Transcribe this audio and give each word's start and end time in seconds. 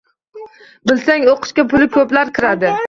Bilsang, 0.93 1.29
o‘qishga 1.35 1.67
puli 1.75 1.93
ko‘plar 1.99 2.35
kiradi. 2.41 2.79